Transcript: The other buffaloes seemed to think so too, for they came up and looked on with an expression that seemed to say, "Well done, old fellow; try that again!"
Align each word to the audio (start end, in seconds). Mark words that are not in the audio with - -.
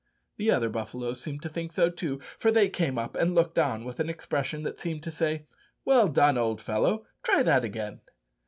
The 0.37 0.49
other 0.49 0.67
buffaloes 0.69 1.21
seemed 1.21 1.43
to 1.43 1.49
think 1.49 1.71
so 1.71 1.91
too, 1.91 2.21
for 2.39 2.51
they 2.51 2.69
came 2.69 2.97
up 2.97 3.15
and 3.15 3.35
looked 3.35 3.59
on 3.59 3.85
with 3.85 3.99
an 3.99 4.09
expression 4.09 4.63
that 4.63 4.79
seemed 4.79 5.03
to 5.03 5.11
say, 5.11 5.45
"Well 5.85 6.07
done, 6.07 6.39
old 6.39 6.59
fellow; 6.59 7.05
try 7.21 7.43
that 7.43 7.63
again!" 7.63 8.01